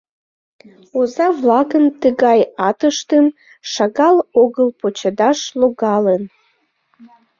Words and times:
—Оза-влакын 0.99 1.85
тыгай 2.01 2.39
атыштым 2.69 3.25
шагал 3.71 4.17
огыл 4.43 4.67
почедаш 4.79 5.39
логалын. 5.59 6.23